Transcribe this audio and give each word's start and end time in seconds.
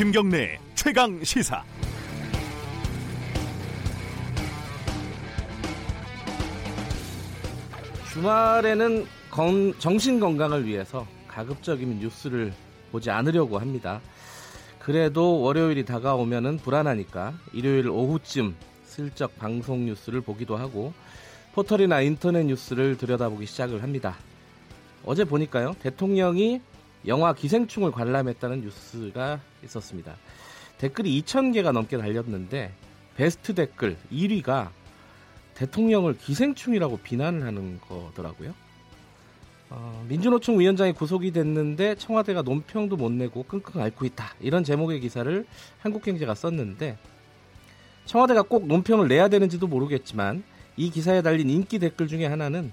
김경래 0.00 0.58
최강 0.74 1.22
시사. 1.22 1.62
주말에는 8.10 9.04
건, 9.30 9.74
정신 9.78 10.18
건강을 10.18 10.64
위해서 10.64 11.06
가급적이면 11.28 11.98
뉴스를 11.98 12.54
보지 12.90 13.10
않으려고 13.10 13.58
합니다. 13.58 14.00
그래도 14.78 15.42
월요일이 15.42 15.84
다가오면은 15.84 16.56
불안하니까 16.60 17.34
일요일 17.52 17.90
오후쯤 17.90 18.56
슬쩍 18.86 19.38
방송 19.38 19.84
뉴스를 19.84 20.22
보기도 20.22 20.56
하고 20.56 20.94
포털이나 21.52 22.00
인터넷 22.00 22.44
뉴스를 22.44 22.96
들여다보기 22.96 23.44
시작을 23.44 23.82
합니다. 23.82 24.16
어제 25.04 25.24
보니까요, 25.24 25.76
대통령이 25.82 26.62
영화 27.06 27.32
기생충을 27.32 27.90
관람했다는 27.92 28.62
뉴스가 28.62 29.40
있었습니다. 29.64 30.16
댓글이 30.78 31.20
2,000개가 31.22 31.72
넘게 31.72 31.98
달렸는데, 31.98 32.72
베스트 33.16 33.54
댓글 33.54 33.96
1위가 34.12 34.70
대통령을 35.54 36.16
기생충이라고 36.16 36.98
비난을 36.98 37.44
하는 37.44 37.80
거더라고요. 37.80 38.54
어, 39.68 40.04
민주노총 40.08 40.58
위원장이 40.58 40.92
구속이 40.92 41.30
됐는데 41.30 41.94
청와대가 41.94 42.42
논평도 42.42 42.96
못 42.96 43.12
내고 43.12 43.44
끙끙 43.44 43.80
앓고 43.80 44.04
있다. 44.06 44.34
이런 44.40 44.64
제목의 44.64 45.00
기사를 45.00 45.46
한국경제가 45.78 46.34
썼는데 46.34 46.98
청와대가 48.04 48.42
꼭 48.42 48.66
논평을 48.66 49.06
내야 49.06 49.28
되는지도 49.28 49.68
모르겠지만 49.68 50.42
이 50.76 50.90
기사에 50.90 51.22
달린 51.22 51.48
인기 51.50 51.78
댓글 51.78 52.08
중에 52.08 52.26
하나는 52.26 52.72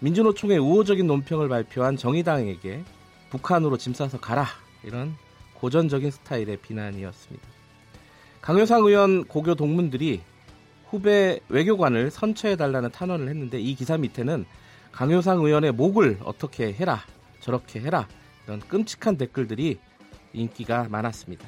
민주노총의 0.00 0.58
우호적인 0.58 1.06
논평을 1.06 1.48
발표한 1.48 1.96
정의당에게 1.96 2.84
북한으로 3.30 3.76
짐 3.76 3.94
싸서 3.94 4.20
가라 4.20 4.46
이런 4.82 5.16
고전적인 5.54 6.10
스타일의 6.10 6.58
비난이었습니다. 6.58 7.46
강효상 8.40 8.84
의원 8.84 9.24
고교 9.24 9.54
동문들이 9.56 10.22
후배 10.88 11.40
외교관을 11.48 12.10
선처해달라는 12.10 12.90
탄원을 12.90 13.28
했는데 13.28 13.60
이 13.60 13.74
기사 13.74 13.98
밑에는 13.98 14.46
강효상 14.92 15.40
의원의 15.40 15.72
목을 15.72 16.18
어떻게 16.24 16.72
해라 16.72 17.02
저렇게 17.40 17.80
해라 17.80 18.08
이런 18.46 18.60
끔찍한 18.60 19.18
댓글들이 19.18 19.78
인기가 20.32 20.86
많았습니다. 20.88 21.46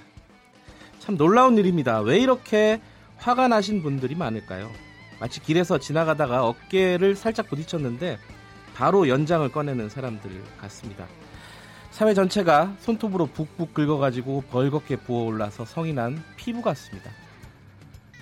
참 0.99 1.17
놀라운 1.17 1.57
일입니다. 1.57 2.01
왜 2.01 2.19
이렇게 2.19 2.81
화가 3.17 3.49
나신 3.49 3.83
분들이 3.83 4.15
많을까요? 4.15 4.71
마치 5.19 5.41
길에서 5.41 5.79
지나가다가 5.79 6.47
어깨를 6.47 7.17
살짝 7.17 7.49
부딪혔는데 7.49 8.19
바로 8.75 9.09
연장을 9.09 9.51
꺼내는 9.51 9.89
사람들 9.89 10.31
같습니다. 10.59 11.07
사회 11.91 12.15
전체가 12.15 12.77
손톱으로 12.81 13.27
북북 13.27 13.75
긁어가지고 13.75 14.45
벌겋게 14.51 15.01
부어올라서 15.03 15.65
난 15.93 16.23
피부 16.37 16.63
같습니다. 16.63 17.11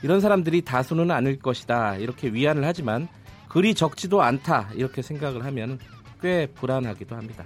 이런 0.03 0.21
사람들이 0.21 0.63
다수는 0.63 1.11
아닐 1.11 1.39
것이다 1.39 1.97
이렇게 1.97 2.29
위안을 2.29 2.65
하지만 2.65 3.09
그리 3.49 3.75
적지도 3.75 4.23
않다 4.23 4.71
이렇게 4.75 5.03
생각을 5.03 5.45
하면 5.45 5.79
꽤 6.21 6.47
불안하기도 6.47 7.17
합니다. 7.17 7.45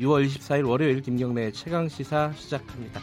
6월 0.00 0.26
24일 0.26 0.68
월요일 0.68 1.02
김경래의 1.02 1.52
최강 1.52 1.88
시사 1.88 2.32
시작합니다. 2.36 3.00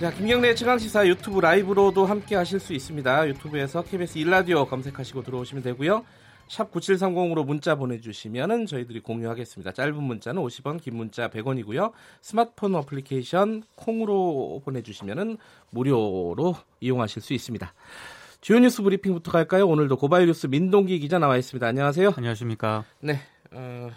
자, 0.00 0.10
김경래의 0.10 0.56
최강시사 0.56 1.06
유튜브 1.08 1.40
라이브로도 1.40 2.06
함께 2.06 2.34
하실 2.34 2.58
수 2.58 2.72
있습니다. 2.72 3.28
유튜브에서 3.28 3.82
KBS 3.82 4.16
일라디오 4.16 4.64
검색하시고 4.64 5.22
들어오시면 5.22 5.62
되고요. 5.62 6.06
샵 6.50 6.72
9730으로 6.72 7.46
문자 7.46 7.76
보내주시면 7.76 8.66
저희들이 8.66 8.98
공유하겠습니다. 9.00 9.70
짧은 9.70 10.02
문자는 10.02 10.42
50원, 10.42 10.82
긴 10.82 10.96
문자 10.96 11.28
100원이고요. 11.30 11.92
스마트폰 12.22 12.74
어플리케이션 12.74 13.62
콩으로 13.76 14.60
보내주시면 14.64 15.38
무료로 15.70 16.56
이용하실 16.80 17.22
수 17.22 17.34
있습니다. 17.34 17.72
주요 18.40 18.58
뉴스 18.58 18.82
브리핑부터 18.82 19.30
갈까요? 19.30 19.68
오늘도 19.68 19.96
고바이뉴스 19.96 20.48
민동기 20.48 20.98
기자 20.98 21.20
나와 21.20 21.36
있습니다. 21.36 21.64
안녕하세요. 21.64 22.14
안녕하십니까. 22.16 22.84
네. 22.98 23.20
어, 23.52 23.90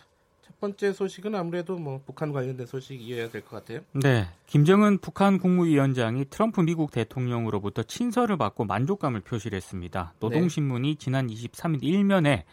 번째 0.63 0.93
소식은 0.93 1.35
아무래도 1.35 1.77
뭐 1.77 2.01
북한 2.05 2.31
관련된 2.31 2.65
소식이어야 2.65 3.29
될 3.31 3.41
것 3.41 3.57
같아요. 3.57 3.81
네, 3.91 4.25
김정은 4.47 4.97
북한 4.99 5.37
국무위원장이 5.37 6.23
트럼프 6.29 6.61
미국 6.61 6.91
대통령으로부터 6.91 7.83
친서를 7.83 8.37
받고 8.37 8.63
만족감을 8.63 9.19
표시를 9.21 9.57
했습니다. 9.57 10.13
노동신문이 10.21 10.95
지난 10.95 11.27
23일 11.27 11.83
일면에 11.83 12.45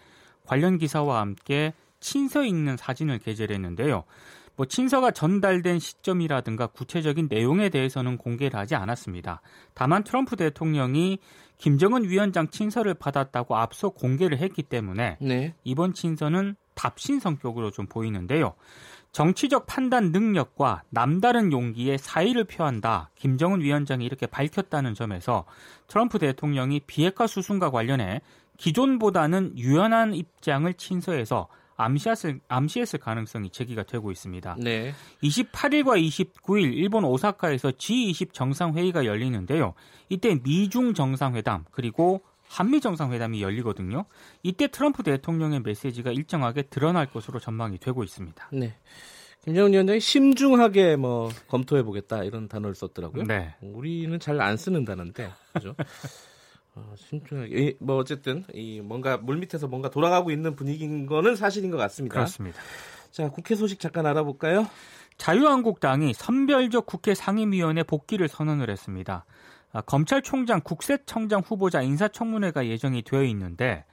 관련 0.44 0.76
기사와 0.78 1.20
함께 1.20 1.72
친서 2.00 2.42
읽는 2.42 2.76
사진을 2.76 3.20
게재를 3.20 3.54
했는데요. 3.54 4.02
뭐 4.56 4.66
친서가 4.66 5.12
전달된 5.12 5.78
시점이라든가 5.78 6.66
구체적인 6.66 7.28
내용에 7.30 7.68
대해서는 7.68 8.18
공개를 8.18 8.58
하지 8.58 8.74
않았습니다. 8.74 9.40
다만 9.72 10.02
트럼프 10.02 10.34
대통령이 10.34 11.20
김정은 11.58 12.08
위원장 12.08 12.48
친서를 12.48 12.94
받았다고 12.94 13.56
앞서 13.56 13.90
공개를 13.90 14.38
했기 14.38 14.64
때문에 14.64 15.18
네. 15.20 15.54
이번 15.62 15.94
친서는 15.94 16.56
답신 16.74 17.20
성격으로 17.20 17.70
좀 17.70 17.86
보이는데요. 17.86 18.54
정치적 19.12 19.66
판단 19.66 20.12
능력과 20.12 20.84
남다른 20.88 21.52
용기에 21.52 21.96
사의를 21.96 22.44
표한다. 22.44 23.10
김정은 23.16 23.60
위원장이 23.60 24.04
이렇게 24.04 24.26
밝혔다는 24.26 24.94
점에서 24.94 25.46
트럼프 25.88 26.18
대통령이 26.18 26.80
비핵화 26.86 27.26
수순과 27.26 27.70
관련해 27.70 28.20
기존보다는 28.56 29.58
유연한 29.58 30.14
입장을 30.14 30.72
친서에서 30.74 31.48
암시했을, 31.76 32.40
암시했을 32.46 32.98
가능성이 32.98 33.48
제기가 33.50 33.84
되고 33.84 34.12
있습니다. 34.12 34.56
네. 34.60 34.92
28일과 35.22 35.98
29일 35.98 36.74
일본 36.74 37.04
오사카에서 37.04 37.70
G20 37.70 38.34
정상회의가 38.34 39.06
열리는데요. 39.06 39.72
이때 40.10 40.38
미중 40.42 40.92
정상회담 40.92 41.64
그리고 41.70 42.22
한미 42.50 42.80
정상회담이 42.80 43.40
열리거든요. 43.42 44.06
이때 44.42 44.66
트럼프 44.66 45.04
대통령의 45.04 45.60
메시지가 45.60 46.10
일정하게 46.10 46.62
드러날 46.62 47.06
것으로 47.06 47.38
전망이 47.38 47.78
되고 47.78 48.02
있습니다. 48.02 48.48
네. 48.52 48.74
김정은 49.44 49.72
위원장이 49.72 50.00
심중하게 50.00 50.96
뭐 50.96 51.30
검토해 51.48 51.84
보겠다 51.84 52.24
이런 52.24 52.48
단어를 52.48 52.74
썼더라고요. 52.74 53.24
네. 53.24 53.54
우리는 53.62 54.18
잘 54.18 54.40
안 54.40 54.56
쓰는 54.56 54.84
단어인데 54.84 55.30
그죠? 55.54 55.76
어, 56.74 56.92
심중하게 56.96 57.76
뭐 57.78 57.96
어쨌든 57.96 58.44
이 58.52 58.80
뭔가 58.80 59.16
물 59.16 59.36
밑에서 59.38 59.68
뭔가 59.68 59.88
돌아가고 59.88 60.32
있는 60.32 60.56
분위기인 60.56 61.06
거는 61.06 61.36
사실인 61.36 61.70
것 61.70 61.76
같습니다. 61.76 62.14
그렇습니다. 62.14 62.60
자 63.12 63.28
국회 63.30 63.54
소식 63.54 63.78
잠깐 63.78 64.06
알아볼까요? 64.06 64.66
자유한국당이 65.18 66.14
선별적 66.14 66.86
국회 66.86 67.14
상임위원회 67.14 67.84
복귀를 67.84 68.26
선언을 68.26 68.70
했습니다. 68.70 69.24
아, 69.72 69.80
검찰총장, 69.80 70.60
국세청장 70.62 71.42
후보자 71.44 71.82
인사청문회가 71.82 72.66
예정이 72.66 73.02
되어 73.02 73.22
있는데 73.24 73.84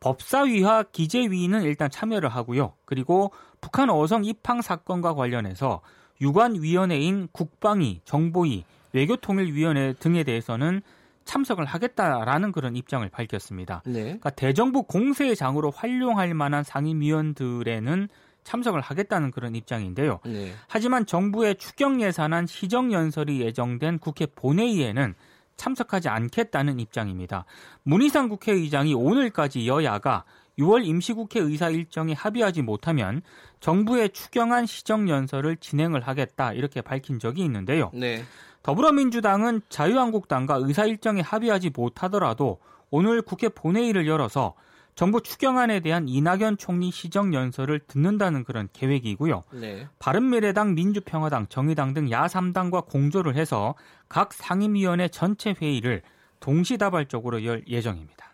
법사위와 0.00 0.84
기재위는 0.92 1.62
일단 1.62 1.90
참여를 1.90 2.28
하고요. 2.28 2.74
그리고 2.84 3.32
북한 3.60 3.88
어성 3.88 4.24
입항 4.24 4.60
사건과 4.60 5.14
관련해서 5.14 5.80
유관위원회인 6.20 7.28
국방위, 7.32 8.00
정보위, 8.04 8.64
외교통일위원회 8.92 9.94
등에 9.94 10.24
대해서는 10.24 10.82
참석을 11.24 11.64
하겠다라는 11.64 12.52
그런 12.52 12.76
입장을 12.76 13.08
밝혔습니다. 13.08 13.82
네. 13.86 14.02
그러니까 14.02 14.30
대정부 14.30 14.82
공세장으로 14.82 15.70
활용할 15.70 16.34
만한 16.34 16.64
상임위원들에는 16.64 18.08
참석을 18.44 18.80
하겠다는 18.80 19.30
그런 19.30 19.54
입장인데요. 19.54 20.20
네. 20.24 20.52
하지만 20.68 21.06
정부의 21.06 21.56
추경 21.56 22.00
예산안 22.00 22.46
시정 22.46 22.92
연설이 22.92 23.40
예정된 23.40 23.98
국회 23.98 24.26
본회의에는 24.26 25.14
참석하지 25.56 26.08
않겠다는 26.08 26.80
입장입니다. 26.80 27.44
문희상 27.84 28.28
국회의장이 28.28 28.94
오늘까지 28.94 29.66
여야가 29.68 30.24
6월 30.58 30.84
임시국회 30.84 31.40
의사 31.40 31.70
일정에 31.70 32.12
합의하지 32.12 32.62
못하면 32.62 33.22
정부의 33.60 34.10
추경안 34.10 34.66
시정 34.66 35.08
연설을 35.08 35.56
진행을 35.56 36.00
하겠다 36.00 36.52
이렇게 36.52 36.82
밝힌 36.82 37.18
적이 37.18 37.42
있는데요. 37.44 37.90
네. 37.94 38.24
더불어민주당은 38.62 39.62
자유한국당과 39.68 40.56
의사 40.62 40.84
일정에 40.84 41.20
합의하지 41.20 41.70
못하더라도 41.74 42.58
오늘 42.90 43.22
국회 43.22 43.48
본회의를 43.48 44.06
열어서 44.06 44.54
정부 44.94 45.22
추경안에 45.22 45.80
대한 45.80 46.06
이낙연 46.08 46.58
총리 46.58 46.90
시정 46.90 47.32
연설을 47.32 47.80
듣는다는 47.88 48.44
그런 48.44 48.68
계획이고요. 48.72 49.42
네. 49.52 49.88
바른미래당, 49.98 50.74
민주평화당, 50.74 51.46
정의당 51.48 51.94
등 51.94 52.06
야3당과 52.08 52.86
공조를 52.86 53.34
해서 53.36 53.74
각 54.08 54.32
상임위원회 54.34 55.08
전체 55.08 55.54
회의를 55.60 56.02
동시다발적으로 56.40 57.44
열 57.44 57.64
예정입니다. 57.66 58.30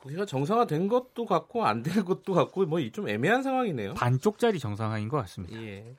거기가 0.00 0.26
정상화된 0.26 0.88
것도 0.88 1.26
같고 1.26 1.64
안 1.64 1.84
된 1.84 2.04
것도 2.04 2.34
같고 2.34 2.66
뭐 2.66 2.80
좀 2.90 3.08
애매한 3.08 3.44
상황이네요. 3.44 3.94
반쪽짜리 3.94 4.58
정상화인 4.58 5.08
것 5.08 5.18
같습니다. 5.18 5.62
예. 5.62 5.94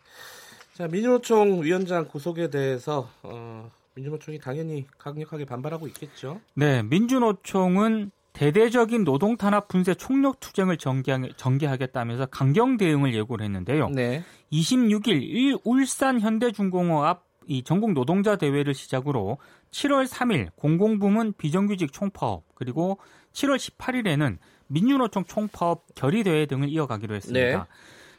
자 0.74 0.88
민주노총 0.88 1.64
위원장 1.64 2.06
구속에 2.08 2.50
대해서 2.50 3.08
어, 3.22 3.72
민주노총이 3.96 4.40
당연히 4.40 4.86
강력하게 4.98 5.46
반발하고 5.46 5.88
있겠죠. 5.88 6.42
네, 6.56 6.84
민주노총은 6.84 8.12
대대적인 8.34 9.04
노동 9.04 9.38
탄압 9.38 9.68
분쇄 9.68 9.94
총력 9.94 10.40
투쟁을 10.40 10.78
전개하겠다면서 10.78 12.26
강경 12.28 12.78
대응을 12.78 13.14
예고를 13.14 13.46
했는데요. 13.46 13.90
네. 13.90 14.24
26일 14.52 15.62
울산 15.64 16.20
현대중공업 16.20 17.06
앞 17.06 17.34
이 17.48 17.64
전국 17.64 17.94
노동자 17.94 18.36
대회를 18.36 18.74
시작으로 18.74 19.38
7월 19.72 20.08
3일 20.08 20.50
공공부문 20.56 21.34
비정규직 21.34 21.92
총파업 21.92 22.44
그리고 22.56 23.00
7월 23.34 23.58
18일에는 23.58 24.38
민주노총 24.68 25.26
총파업 25.26 25.86
결의대회 25.96 26.46
등을 26.46 26.70
이어가기로 26.70 27.16
했습니다. 27.16 27.58
네. 27.58 27.64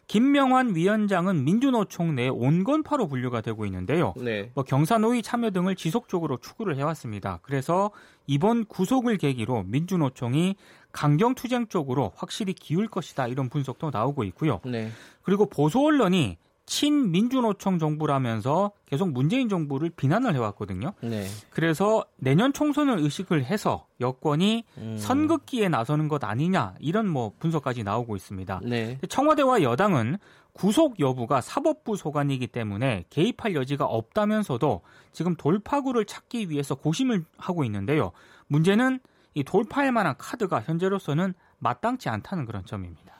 김명환 0.06 0.74
위원장은 0.74 1.44
민주노총 1.44 2.14
내 2.14 2.28
온건파로 2.28 3.08
분류가 3.08 3.40
되고 3.40 3.64
있는데요. 3.66 4.14
네. 4.16 4.50
뭐 4.54 4.64
경사노위 4.64 5.22
참여 5.22 5.50
등을 5.50 5.76
지속적으로 5.76 6.36
추구를 6.38 6.76
해왔습니다. 6.76 7.40
그래서 7.42 7.90
이번 8.26 8.64
구속을 8.64 9.18
계기로 9.18 9.64
민주노총이 9.64 10.56
강경투쟁 10.92 11.68
쪽으로 11.68 12.12
확실히 12.14 12.52
기울 12.52 12.88
것이다 12.88 13.26
이런 13.28 13.48
분석도 13.48 13.90
나오고 13.90 14.24
있고요. 14.24 14.60
네. 14.64 14.90
그리고 15.22 15.46
보수 15.46 15.80
언론이 15.80 16.38
친민주노총 16.66 17.78
정부라면서 17.78 18.72
계속 18.86 19.10
문재인 19.10 19.48
정부를 19.48 19.90
비난을 19.90 20.34
해왔거든요. 20.34 20.94
네. 21.02 21.26
그래서 21.50 22.04
내년 22.16 22.52
총선을 22.52 22.98
의식을 22.98 23.44
해서 23.44 23.86
여권이 24.00 24.64
음. 24.78 24.96
선긋기에 24.98 25.68
나서는 25.68 26.08
것 26.08 26.24
아니냐 26.24 26.74
이런 26.80 27.08
뭐 27.08 27.32
분석까지 27.38 27.82
나오고 27.82 28.16
있습니다. 28.16 28.60
네. 28.64 28.98
청와대와 29.08 29.62
여당은 29.62 30.18
구속 30.52 31.00
여부가 31.00 31.40
사법부 31.40 31.96
소관이기 31.96 32.46
때문에 32.46 33.04
개입할 33.10 33.54
여지가 33.54 33.84
없다면서도 33.84 34.82
지금 35.12 35.34
돌파구를 35.34 36.04
찾기 36.04 36.48
위해서 36.48 36.76
고심을 36.76 37.24
하고 37.36 37.64
있는데요. 37.64 38.12
문제는 38.46 39.00
이 39.34 39.42
돌파할 39.42 39.90
만한 39.90 40.14
카드가 40.16 40.60
현재로서는 40.60 41.34
마땅치 41.58 42.08
않다는 42.08 42.46
그런 42.46 42.64
점입니다. 42.64 43.14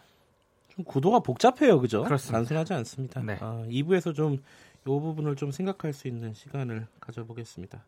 좀 0.74 0.84
구도가 0.84 1.20
복잡해요, 1.20 1.80
그죠? 1.80 2.02
그렇습니다. 2.02 2.38
단순하지 2.38 2.72
않습니다. 2.74 3.22
네. 3.22 3.38
아, 3.40 3.64
2부에서 3.68 4.14
좀 4.14 4.38
이 4.86 5.00
부분을 5.00 5.36
좀 5.36 5.50
생각할 5.50 5.92
수 5.92 6.08
있는 6.08 6.34
시간을 6.34 6.86
가져보겠습니다. 7.00 7.84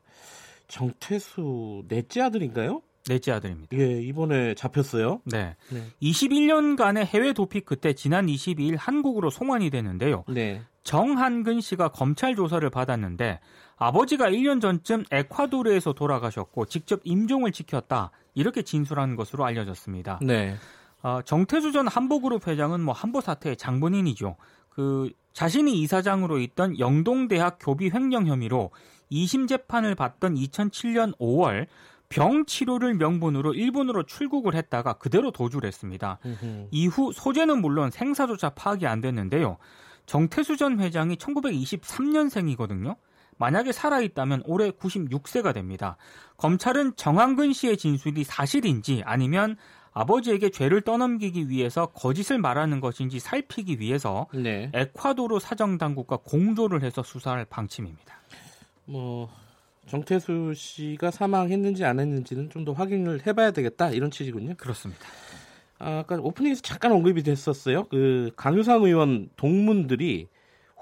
정태수 0.69 1.85
넷째 1.88 2.23
아들인가요? 2.23 2.83
넷째 3.09 3.33
아들입니다. 3.33 3.77
예, 3.77 4.00
이번에 4.00 4.55
잡혔어요. 4.55 5.21
네. 5.25 5.55
네. 5.71 5.83
21년간의 6.03 7.05
해외 7.05 7.33
도피 7.33 7.61
그때 7.61 7.93
지난 7.93 8.27
22일 8.27 8.77
한국으로 8.79 9.31
송환이 9.31 9.71
되는데요. 9.71 10.25
네. 10.29 10.62
정한근 10.83 11.61
씨가 11.61 11.88
검찰 11.88 12.35
조사를 12.35 12.69
받았는데 12.71 13.41
아버지가 13.77 14.31
1년 14.31 14.61
전쯤 14.61 15.05
에콰도르에서 15.12 15.93
돌아가셨고 15.93 16.67
직접 16.67 17.00
임종을 17.05 17.53
지켰다. 17.53 18.11
이렇게 18.35 18.62
진술한 18.62 19.15
것으로 19.17 19.44
알려졌습니다. 19.44 20.19
네. 20.23 20.56
어, 21.03 21.21
정태수 21.25 21.73
전 21.73 21.87
한보그룹 21.87 22.49
회장은 22.49 22.81
뭐 22.81 22.95
한보 22.95 23.21
사태의 23.21 23.57
장본인이죠. 23.57 24.37
그 24.71 25.11
자신이 25.33 25.81
이사장으로 25.83 26.39
있던 26.41 26.79
영동대학 26.79 27.59
교비 27.61 27.91
횡령 27.91 28.27
혐의로 28.27 28.71
2심 29.11 29.49
재판을 29.49 29.95
받던 29.95 30.35
2007년 30.35 31.17
5월 31.19 31.67
병 32.09 32.47
치료를 32.47 32.95
명분으로 32.95 33.55
일본으로 33.55 34.05
출국을 34.05 34.55
했다가 34.55 34.95
그대로 34.95 35.31
도주를 35.33 35.67
했습니다. 35.67 36.19
으흠. 36.25 36.69
이후 36.71 37.13
소재는 37.13 37.61
물론 37.61 37.91
생사조차 37.91 38.51
파악이 38.51 38.87
안 38.87 39.01
됐는데요. 39.01 39.59
정태수 40.07 40.57
전 40.57 40.79
회장이 40.81 41.17
1923년생이거든요. 41.17 42.97
만약에 43.39 43.73
살아있다면 43.73 44.43
올해 44.47 44.71
96세가 44.71 45.53
됩니다. 45.53 45.97
검찰은 46.39 46.97
정한근 46.97 47.53
씨의 47.53 47.77
진술이 47.77 48.25
사실인지 48.25 49.03
아니면 49.05 49.57
아버지에게 49.99 50.51
죄를 50.51 50.83
떠넘기기 50.83 51.49
위해서 51.49 51.87
거짓을 51.87 52.37
말하는 52.39 52.81
것인지 52.81 53.19
살피기 53.19 53.81
위해서 53.81 54.27
네. 54.35 54.71
에콰도르 54.75 55.39
사정 55.41 55.79
당국과 55.79 56.19
공조를 56.19 56.83
해서 56.83 57.03
수사할 57.03 57.47
방침입니다. 57.47 58.15
뭐 58.85 59.31
정태수 59.89 60.53
씨가 60.55 61.11
사망했는지 61.11 61.85
안 61.87 61.99
했는지는 61.99 62.51
좀 62.51 62.67
더 62.67 62.73
확인을 62.73 63.27
해봐야 63.27 63.53
되겠다 63.53 63.91
이런 63.91 64.11
취지군요. 64.11 64.55
그렇습니다. 64.59 65.03
아, 65.79 66.01
아까 66.01 66.17
오프닝에서 66.17 66.61
잠깐 66.61 66.93
언급이 66.93 67.23
됐었어요. 67.23 67.85
그 67.85 68.33
강유상 68.37 68.83
의원 68.83 69.31
동문들이 69.37 70.29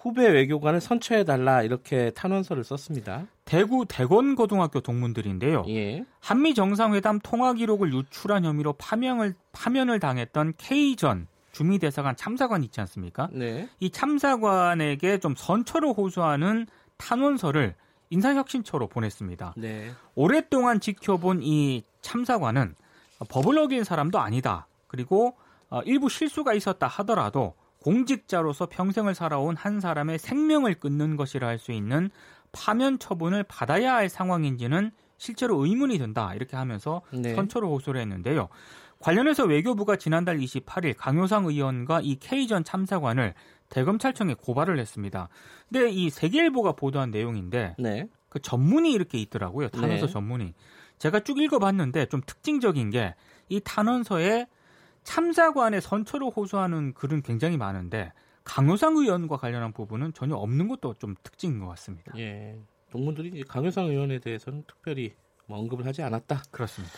후배 0.04 0.28
외교관을 0.28 0.82
선처해달라 0.82 1.62
이렇게 1.62 2.10
탄원서를 2.10 2.62
썼습니다. 2.62 3.26
대구 3.46 3.86
대건고등학교 3.88 4.80
동문들인데요. 4.80 5.64
예. 5.68 6.04
한미 6.20 6.52
정상회담 6.52 7.20
통화 7.22 7.54
기록을 7.54 7.90
유출한 7.94 8.44
혐의로 8.44 8.74
파면을 8.74 9.34
파면을 9.52 10.00
당했던 10.00 10.52
K 10.58 10.96
전 10.96 11.26
주미 11.52 11.78
대사관 11.78 12.16
참사관 12.16 12.62
있지 12.64 12.82
않습니까? 12.82 13.30
네. 13.32 13.66
이 13.80 13.88
참사관에게 13.88 15.20
좀 15.20 15.34
선처를 15.34 15.94
호소하는 15.96 16.66
탄원서를 16.98 17.74
인사혁신처로 18.10 18.88
보냈습니다. 18.88 19.54
네. 19.56 19.90
오랫동안 20.14 20.80
지켜본 20.80 21.40
이 21.42 21.82
참사관은 22.02 22.74
법을 23.30 23.56
어긴 23.56 23.84
사람도 23.84 24.18
아니다. 24.18 24.66
그리고 24.86 25.34
어, 25.70 25.80
일부 25.86 26.10
실수가 26.10 26.52
있었다 26.52 26.86
하더라도 26.88 27.54
공직자로서 27.84 28.66
평생을 28.66 29.14
살아온 29.14 29.56
한 29.56 29.78
사람의 29.80 30.18
생명을 30.18 30.74
끊는 30.74 31.16
것이라 31.16 31.46
할 31.46 31.58
수 31.58 31.70
있는 31.72 32.10
파면 32.52 32.98
처분을 32.98 33.42
받아야 33.44 33.94
할 33.94 34.08
상황인지는 34.08 34.90
실제로 35.18 35.64
의문이 35.64 35.98
든다 35.98 36.34
이렇게 36.34 36.56
하면서 36.56 37.02
네. 37.12 37.34
선처를 37.34 37.68
호소를 37.68 38.00
했는데요. 38.00 38.48
관련해서 39.00 39.44
외교부가 39.44 39.96
지난달 39.96 40.38
28일 40.38 40.94
강효상 40.96 41.44
의원과 41.46 42.00
이 42.02 42.16
K 42.16 42.46
전 42.46 42.64
참사관을 42.64 43.34
대검찰청에 43.68 44.34
고발을 44.34 44.78
했습니다. 44.78 45.28
근데 45.68 45.90
이 45.90 46.08
세계일보가 46.10 46.72
보도한 46.72 47.10
내용인데 47.10 47.76
네. 47.78 48.08
그 48.30 48.40
전문이 48.40 48.92
이렇게 48.92 49.18
있더라고요. 49.18 49.68
탄원서 49.68 50.06
네. 50.06 50.12
전문이. 50.12 50.54
제가 50.98 51.20
쭉 51.20 51.38
읽어봤는데 51.38 52.06
좀 52.06 52.22
특징적인 52.26 52.90
게 52.90 53.14
이 53.48 53.60
탄원서에 53.62 54.46
참사관의 55.04 55.80
선처를 55.80 56.30
호소하는 56.34 56.94
글은 56.94 57.22
굉장히 57.22 57.56
많은데 57.56 58.12
강효상 58.42 58.96
의원과 58.96 59.36
관련한 59.36 59.72
부분은 59.72 60.12
전혀 60.12 60.34
없는 60.34 60.68
것도 60.68 60.94
좀 60.94 61.14
특징인 61.22 61.60
것 61.60 61.66
같습니다. 61.68 62.12
예. 62.18 62.58
동문들이 62.90 63.42
강효상 63.44 63.86
의원에 63.86 64.18
대해서는 64.18 64.64
특별히 64.66 65.14
뭐 65.46 65.58
언급을 65.58 65.86
하지 65.86 66.02
않았다. 66.02 66.42
그렇습니다. 66.50 66.94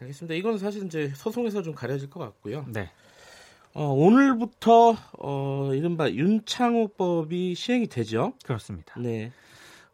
알겠습니다. 0.00 0.34
이건 0.34 0.58
사실 0.58 0.84
이제 0.84 1.12
소송에서 1.14 1.62
좀 1.62 1.74
가려질 1.74 2.10
것 2.10 2.20
같고요. 2.20 2.64
네. 2.68 2.90
어, 3.74 3.84
오늘부터 3.84 4.96
어, 5.18 5.70
이른바 5.74 6.10
윤창호법이 6.10 7.54
시행이 7.54 7.86
되죠. 7.86 8.34
그렇습니다. 8.44 8.94
네. 8.98 9.32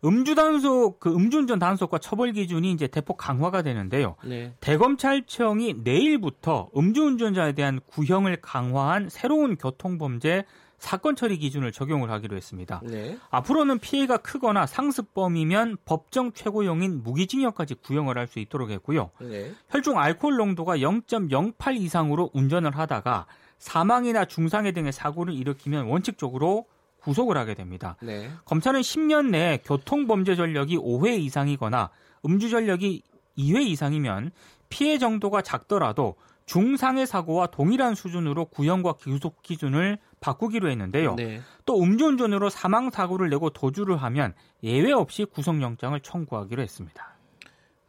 음주 0.04 0.34
단속 0.34 1.00
그 1.00 1.12
음주운전 1.12 1.58
단속과 1.58 1.98
처벌 1.98 2.32
기준이 2.32 2.70
이제 2.70 2.86
대폭 2.86 3.16
강화가 3.16 3.62
되는데요. 3.62 4.14
네. 4.24 4.54
대검찰청이 4.60 5.76
내일부터 5.82 6.70
음주운전자에 6.76 7.52
대한 7.52 7.80
구형을 7.86 8.40
강화한 8.40 9.08
새로운 9.08 9.56
교통범죄 9.56 10.44
사건 10.78 11.16
처리 11.16 11.38
기준을 11.38 11.72
적용을 11.72 12.08
하기로 12.12 12.36
했습니다. 12.36 12.80
네. 12.84 13.18
앞으로는 13.30 13.80
피해가 13.80 14.18
크거나 14.18 14.64
상습범이면 14.66 15.78
법정 15.84 16.32
최고형인 16.32 17.02
무기징역까지 17.02 17.74
구형을 17.82 18.16
할 18.16 18.28
수 18.28 18.38
있도록 18.38 18.70
했고요. 18.70 19.10
네. 19.20 19.50
혈중 19.70 19.98
알코올 19.98 20.36
농도가 20.36 20.76
0.08 20.76 21.74
이상으로 21.76 22.30
운전을 22.34 22.76
하다가 22.76 23.26
사망이나 23.58 24.26
중상해 24.26 24.70
등의 24.70 24.92
사고를 24.92 25.34
일으키면 25.34 25.86
원칙적으로 25.86 26.66
구속을 27.00 27.36
하게 27.36 27.54
됩니다. 27.54 27.96
네. 28.02 28.30
검찰은 28.44 28.80
10년 28.80 29.30
내에 29.30 29.58
교통범죄 29.58 30.36
전력이 30.36 30.76
5회 30.78 31.18
이상이거나 31.20 31.90
음주 32.24 32.50
전력이 32.50 33.02
2회 33.36 33.66
이상이면 33.66 34.32
피해 34.68 34.98
정도가 34.98 35.42
작더라도 35.42 36.16
중상해 36.46 37.04
사고와 37.04 37.48
동일한 37.48 37.94
수준으로 37.94 38.46
구형과 38.46 38.94
구속 38.94 39.42
기준을 39.42 39.98
바꾸기로 40.20 40.70
했는데요. 40.70 41.14
네. 41.14 41.40
또 41.66 41.80
음주운전으로 41.80 42.48
사망 42.48 42.90
사고를 42.90 43.28
내고 43.28 43.50
도주를 43.50 43.98
하면 43.98 44.34
예외 44.62 44.92
없이 44.92 45.26
구속영장을 45.26 46.00
청구하기로 46.00 46.62
했습니다. 46.62 47.14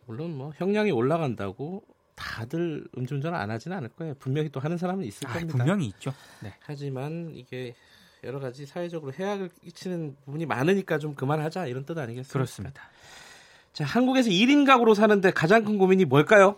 물론 0.06 0.38
뭐 0.38 0.52
형량이 0.58 0.92
올라간다고 0.92 1.84
다들 2.16 2.86
음주운전 2.98 3.34
안 3.34 3.50
하지는 3.50 3.78
않을 3.78 3.90
거예요. 3.90 4.14
분명히 4.20 4.50
또 4.50 4.60
하는 4.60 4.78
사람은 4.78 5.06
있을 5.06 5.28
아, 5.30 5.34
겁니다. 5.34 5.58
분명히 5.58 5.86
있죠. 5.88 6.12
네. 6.44 6.54
하지만 6.60 7.32
이게 7.34 7.74
여러 8.24 8.40
가지 8.40 8.66
사회적으로 8.66 9.14
해악을 9.18 9.50
끼치는 9.64 10.18
부분이 10.26 10.46
많으니까 10.46 10.98
좀 10.98 11.16
그만하자 11.16 11.68
이런 11.68 11.86
뜻 11.86 11.98
아니겠습니까? 11.98 12.34
그렇습니다. 12.34 12.84
자, 13.74 13.86
한국에서 13.86 14.30
1인 14.30 14.66
가구로 14.66 14.94
사는데 14.94 15.32
가장 15.32 15.64
큰 15.64 15.78
고민이 15.78 16.06
뭘까요? 16.06 16.58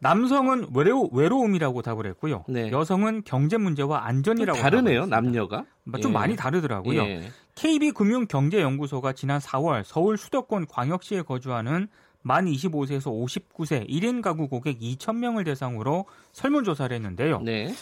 남성은 0.00 0.68
외로, 0.74 1.08
외로움이라고 1.12 1.82
답을 1.82 2.06
했고요. 2.06 2.44
네. 2.48 2.70
여성은 2.70 3.22
경제 3.24 3.56
문제와 3.56 4.06
안전이라고 4.06 4.58
다르네요, 4.58 5.06
남녀가. 5.06 5.64
좀 6.00 6.12
예. 6.12 6.14
많이 6.14 6.36
다르더라고요. 6.36 7.02
예. 7.02 7.30
KB금융경제연구소가 7.56 9.12
지난 9.14 9.40
4월 9.40 9.82
서울 9.84 10.16
수도권 10.16 10.66
광역시에 10.66 11.22
거주하는 11.22 11.88
만 12.22 12.46
25세에서 12.46 13.06
59세 13.06 13.88
1인 13.88 14.22
가구 14.22 14.48
고객 14.48 14.78
2,000명을 14.78 15.44
대상으로 15.44 16.04
설문조사를 16.32 16.94
했는데요. 16.94 17.40
네. 17.40 17.72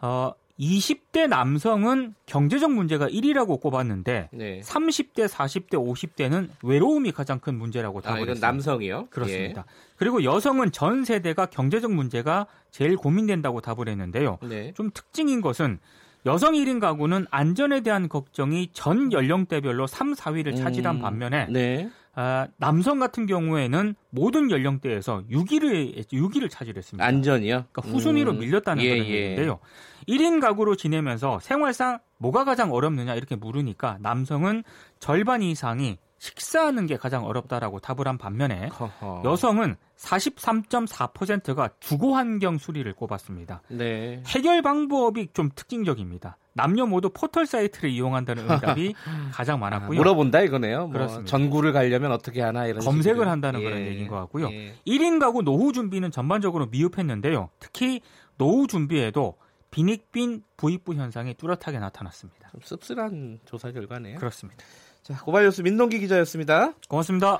어, 0.00 0.32
20대 0.58 1.28
남성은 1.28 2.14
경제적 2.26 2.72
문제가 2.72 3.06
1위라고 3.08 3.60
꼽았는데 3.60 4.30
네. 4.32 4.60
30대, 4.60 5.28
40대, 5.28 5.74
50대는 5.74 6.48
외로움이 6.62 7.12
가장 7.12 7.38
큰 7.38 7.56
문제라고 7.56 8.00
아, 8.00 8.02
답을 8.02 8.16
이건 8.18 8.28
했습니다. 8.30 8.46
남성이요? 8.46 9.06
그렇습니다. 9.10 9.64
그리고 9.96 10.24
여성은 10.24 10.72
전 10.72 11.04
세대가 11.04 11.46
경제적 11.46 11.92
문제가 11.92 12.46
제일 12.70 12.96
고민된다고 12.96 13.60
답을 13.60 13.88
했는데요. 13.88 14.38
예. 14.42 14.46
네. 14.48 14.72
좀 14.74 14.90
특징인 14.92 15.40
것은 15.40 15.78
여성 16.26 16.54
1인 16.54 16.80
가구는 16.80 17.26
안전에 17.30 17.80
대한 17.80 18.08
걱정이 18.08 18.70
전 18.72 19.12
연령대별로 19.12 19.86
3, 19.86 20.14
4위를 20.14 20.56
차지한 20.56 20.96
음, 20.96 21.00
반면에 21.00 21.46
네. 21.50 21.88
아, 22.20 22.48
남성 22.56 22.98
같은 22.98 23.26
경우에는 23.26 23.94
모든 24.10 24.50
연령대에서 24.50 25.22
6위를 25.30 26.04
6위를 26.12 26.50
차지했습니다. 26.50 27.06
안전이요? 27.06 27.66
그러니까 27.70 27.82
후순위로 27.82 28.32
음, 28.32 28.38
밀렸다는 28.40 28.82
예, 28.82 28.88
그런 28.88 29.06
예. 29.06 29.10
얘기인데요. 29.12 29.60
1인 30.08 30.40
가구로 30.40 30.74
지내면서 30.74 31.38
생활상 31.38 32.00
뭐가 32.16 32.44
가장 32.44 32.72
어렵느냐 32.72 33.14
이렇게 33.14 33.36
물으니까 33.36 33.98
남성은 34.00 34.64
절반 34.98 35.42
이상이 35.42 35.98
식사하는 36.18 36.86
게 36.86 36.96
가장 36.96 37.24
어렵다라고 37.24 37.78
답을 37.80 38.08
한 38.08 38.18
반면에 38.18 38.68
허허. 38.68 39.22
여성은 39.24 39.76
43.4%가 39.96 41.70
주거 41.80 42.12
환경 42.12 42.58
수리를 42.58 42.92
꼽았습니다. 42.92 43.62
네. 43.68 44.22
해결 44.26 44.62
방법이 44.62 45.28
좀 45.32 45.50
특징적입니다. 45.54 46.36
남녀 46.54 46.86
모두 46.86 47.10
포털 47.10 47.46
사이트를 47.46 47.90
이용한다는 47.90 48.50
응답이 48.50 48.94
가장 49.32 49.56
아, 49.56 49.58
많았고요. 49.58 49.96
물어본다 49.96 50.40
이거네요. 50.42 50.84
뭐 50.86 50.92
그렇습니다. 50.92 51.30
전구를 51.30 51.72
가려면 51.72 52.10
어떻게 52.12 52.42
하나 52.42 52.66
이런 52.66 52.80
검색을 52.84 53.14
식으로. 53.16 53.30
한다는 53.30 53.60
예. 53.60 53.64
그런 53.64 53.78
얘기인 53.86 54.08
것 54.08 54.16
같고요. 54.16 54.50
예. 54.50 54.74
1인 54.86 55.20
가구 55.20 55.42
노후 55.42 55.72
준비는 55.72 56.10
전반적으로 56.10 56.66
미흡했는데요. 56.66 57.50
특히 57.60 58.00
노후 58.38 58.66
준비에도 58.66 59.36
빈익빈 59.70 60.42
부익부 60.56 60.94
현상이 60.94 61.34
뚜렷하게 61.34 61.78
나타났습니다. 61.78 62.48
좀 62.50 62.60
씁쓸한 62.62 63.40
조사 63.44 63.70
결과네요. 63.70 64.18
그렇습니다. 64.18 64.64
자, 65.08 65.18
고발뉴스 65.24 65.62
민동기 65.62 66.00
기자였습니다. 66.00 66.74
고맙습니다. 66.86 67.38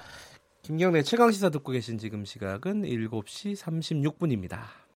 김경래 0.62 1.02
최강 1.02 1.30
시사 1.30 1.50
듣고 1.50 1.70
계신 1.72 1.98
지금 1.98 2.24
시각은 2.24 2.80
7시 2.80 3.58
36분입니다. 3.58 4.87